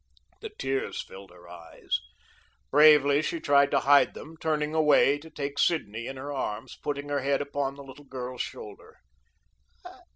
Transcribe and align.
The 0.39 0.49
tears 0.57 0.99
filled 1.03 1.29
her 1.29 1.47
eyes. 1.47 1.99
Bravely, 2.71 3.21
she 3.21 3.39
turned 3.39 3.69
to 3.69 3.81
hide 3.81 4.15
them, 4.15 4.35
turning 4.35 4.73
away 4.73 5.19
to 5.19 5.29
take 5.29 5.59
Sidney 5.59 6.07
in 6.07 6.17
her 6.17 6.31
arms, 6.33 6.75
putting 6.81 7.09
her 7.09 7.21
head 7.21 7.39
upon 7.39 7.75
the 7.75 7.83
little 7.83 8.05
girl's 8.05 8.41
shoulder. 8.41 8.97